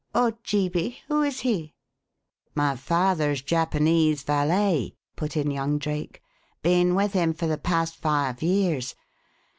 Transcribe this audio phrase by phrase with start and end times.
[0.15, 0.97] "Ojeebi?
[1.09, 1.75] Who is he?"
[2.55, 6.23] "My father's Japanese valet," put in young Drake.
[6.63, 8.95] "Been with him for the past five years.